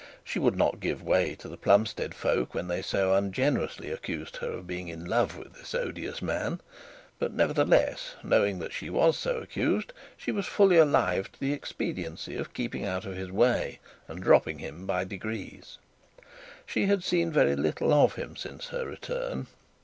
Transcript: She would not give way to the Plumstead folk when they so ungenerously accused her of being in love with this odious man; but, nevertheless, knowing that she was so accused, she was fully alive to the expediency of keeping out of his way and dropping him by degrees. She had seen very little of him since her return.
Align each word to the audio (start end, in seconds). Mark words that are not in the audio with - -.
She 0.23 0.39
would 0.39 0.55
not 0.57 0.79
give 0.79 1.03
way 1.03 1.35
to 1.35 1.47
the 1.47 1.57
Plumstead 1.57 2.15
folk 2.15 2.55
when 2.55 2.67
they 2.67 2.81
so 2.81 3.13
ungenerously 3.13 3.91
accused 3.91 4.37
her 4.37 4.49
of 4.53 4.65
being 4.65 4.87
in 4.87 5.05
love 5.05 5.37
with 5.37 5.53
this 5.53 5.75
odious 5.75 6.23
man; 6.23 6.59
but, 7.19 7.31
nevertheless, 7.33 8.15
knowing 8.23 8.57
that 8.57 8.73
she 8.73 8.89
was 8.89 9.15
so 9.15 9.37
accused, 9.37 9.93
she 10.17 10.31
was 10.31 10.47
fully 10.47 10.77
alive 10.77 11.31
to 11.31 11.39
the 11.39 11.53
expediency 11.53 12.35
of 12.35 12.55
keeping 12.55 12.83
out 12.83 13.05
of 13.05 13.15
his 13.15 13.29
way 13.31 13.79
and 14.07 14.23
dropping 14.23 14.57
him 14.57 14.87
by 14.87 15.03
degrees. 15.03 15.77
She 16.65 16.87
had 16.87 17.03
seen 17.03 17.31
very 17.31 17.55
little 17.55 17.93
of 17.93 18.15
him 18.15 18.35
since 18.35 18.69
her 18.69 18.87
return. 18.87 19.45